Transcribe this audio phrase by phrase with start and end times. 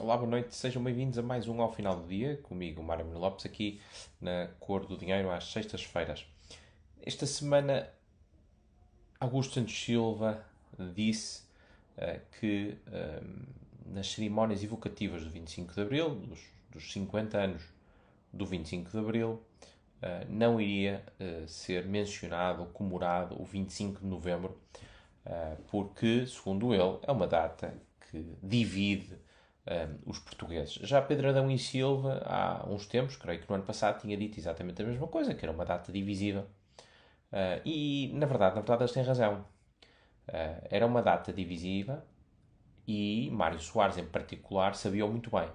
[0.00, 3.20] Olá, boa noite, sejam bem-vindos a mais um ao final do dia, comigo, Mário Mendes
[3.20, 3.80] Lopes, aqui
[4.20, 6.26] na Cor do Dinheiro, às sextas-feiras.
[7.00, 7.88] Esta semana,
[9.20, 10.44] Augusto Santos Silva
[10.92, 11.42] disse
[11.96, 13.46] uh, que uh,
[13.86, 16.40] nas cerimónias evocativas do 25 de Abril, dos,
[16.72, 17.62] dos 50 anos
[18.32, 21.04] do 25 de Abril, uh, não iria
[21.46, 24.58] ser mencionado comemorado o 25 de Novembro,
[25.70, 27.72] porque, segundo ele, é uma data
[28.10, 29.23] que divide
[29.66, 30.74] um, os portugueses.
[30.74, 34.38] Já Pedro Adão e Silva, há uns tempos, creio que no ano passado, tinha dito
[34.38, 36.46] exatamente a mesma coisa, que era uma data divisiva.
[37.32, 39.44] Uh, e, na verdade, na verdade, eles têm razão.
[40.28, 42.04] Uh, era uma data divisiva
[42.86, 45.48] e Mário Soares, em particular, sabia muito bem.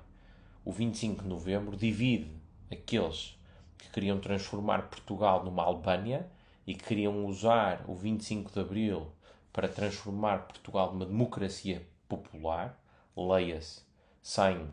[0.65, 2.31] O 25 de novembro divide
[2.71, 3.39] aqueles
[3.77, 6.29] que queriam transformar Portugal numa Albânia
[6.67, 9.12] e que queriam usar o 25 de abril
[9.53, 12.79] para transformar Portugal numa democracia popular,
[13.15, 13.88] leia-se
[14.21, 14.69] sem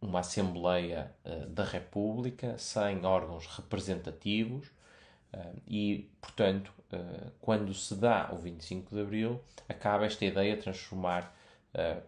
[0.00, 4.68] uma Assembleia uh, da República, sem órgãos representativos
[5.34, 10.62] uh, e, portanto, uh, quando se dá o 25 de Abril, acaba esta ideia de
[10.62, 11.36] transformar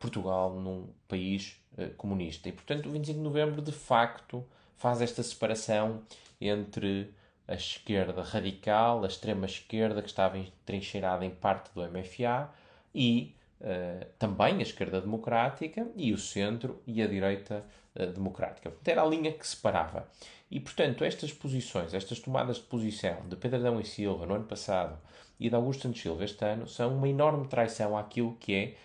[0.00, 1.60] Portugal num país
[1.96, 2.48] comunista.
[2.48, 6.02] E, portanto, o 25 de Novembro, de facto, faz esta separação
[6.40, 7.14] entre
[7.46, 12.50] a esquerda radical, a extrema esquerda que estava entrincheirada em parte do MFA
[12.94, 18.72] e uh, também a esquerda democrática e o centro e a direita uh, democrática.
[18.84, 20.08] Era a linha que separava.
[20.50, 24.44] E, portanto, estas posições, estas tomadas de posição de Pedro Adão e Silva no ano
[24.44, 24.98] passado
[25.38, 28.76] e de Augusto Santos Silva este ano são uma enorme traição àquilo que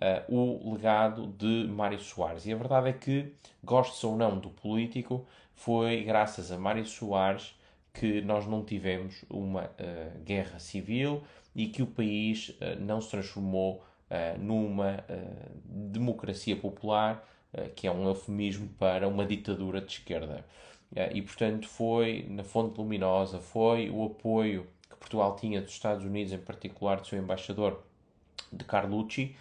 [0.00, 2.46] é uh, o legado de Mário Soares.
[2.46, 3.32] E a verdade é que,
[3.62, 7.58] goste ou não do político, foi graças a Mário Soares
[7.92, 9.70] que nós não tivemos uma
[10.24, 11.22] guerra civil
[11.54, 13.84] e que o país não se transformou
[14.38, 20.44] numa uh, democracia popular, uh, que é um eufemismo para uma ditadura de esquerda.
[21.12, 26.32] e, portanto, foi na Fonte Luminosa, foi o apoio que Portugal tinha dos Estados Unidos,
[26.32, 27.82] em particular do seu embaixador
[28.52, 29.34] de Carlucci,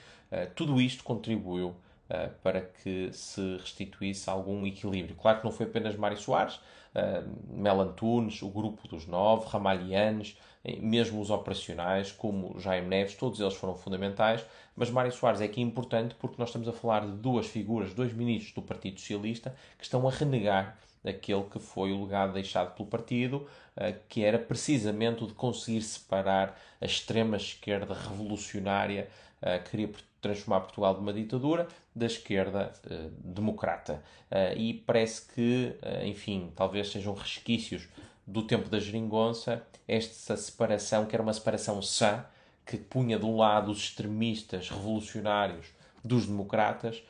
[0.55, 1.75] tudo isto contribuiu
[2.13, 5.15] Uh, para que se restituísse algum equilíbrio.
[5.15, 6.57] Claro que não foi apenas Mário Soares,
[6.93, 10.37] uh, Mel Antunes, o grupo dos nove, Ramalhianes,
[10.79, 15.61] mesmo os operacionais, como Jaime Neves, todos eles foram fundamentais, mas Mário Soares é aqui
[15.61, 19.83] importante porque nós estamos a falar de duas figuras, dois ministros do Partido Socialista, que
[19.83, 25.23] estão a renegar aquele que foi o legado deixado pelo partido, eh, que era precisamente
[25.23, 29.09] o de conseguir separar a extrema esquerda revolucionária
[29.41, 29.91] eh, que queria
[30.21, 34.03] transformar Portugal numa ditadura da esquerda uh, democrata.
[34.31, 37.87] Uh, e parece que, uh, enfim, talvez sejam resquícios
[38.25, 42.25] do tempo da geringonça, esta separação, que era uma separação sã,
[42.65, 45.67] que punha de um lado os extremistas revolucionários
[46.03, 47.03] dos democratas,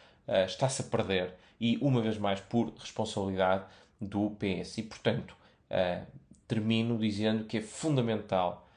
[0.47, 1.35] está-se a perder.
[1.59, 3.65] E, uma vez mais, por responsabilidade
[4.01, 4.79] do PS.
[4.79, 5.37] E, portanto,
[6.47, 8.67] termino dizendo que é fundamental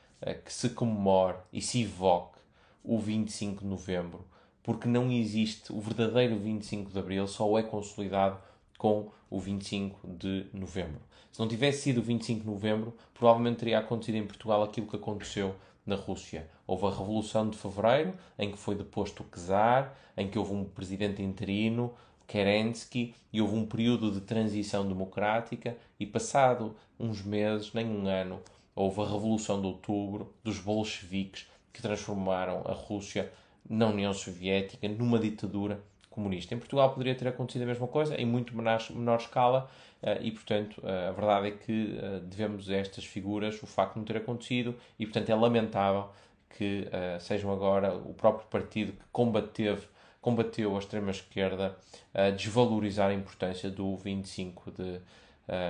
[0.44, 2.38] que se comemore e se evoque
[2.84, 4.26] o 25 de novembro,
[4.66, 8.37] porque não existe o verdadeiro 25 de abril, só é consolidado
[8.77, 11.00] com o 25 de novembro.
[11.31, 14.97] Se não tivesse sido o 25 de novembro, provavelmente teria acontecido em Portugal aquilo que
[14.97, 15.54] aconteceu
[15.87, 16.50] na Rússia.
[16.66, 20.65] Houve a Revolução de Fevereiro, em que foi deposto o czar, em que houve um
[20.65, 21.94] presidente interino,
[22.27, 28.41] Kerensky, e houve um período de transição democrática, e passado uns meses, nem um ano,
[28.75, 33.31] houve a Revolução de Outubro dos bolcheviques, que transformaram a Rússia
[33.69, 35.81] na União Soviética, numa ditadura
[36.16, 36.54] comunista.
[36.54, 39.71] Em Portugal poderia ter acontecido a mesma coisa, em muito menor, menor escala,
[40.03, 43.93] uh, e portanto uh, a verdade é que uh, devemos a estas figuras o facto
[43.93, 46.09] de não ter acontecido, e portanto é lamentável
[46.49, 46.88] que
[47.21, 49.87] sejam agora o próprio partido que combateve,
[50.22, 51.77] combateu a extrema-esquerda
[52.15, 55.00] a desvalorizar a importância do 25 de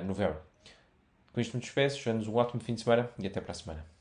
[0.04, 0.36] novembro.
[1.32, 3.95] Com isto me despeço, um ótimo fim de semana e até para a semana.